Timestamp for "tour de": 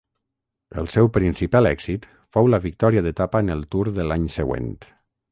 3.75-4.07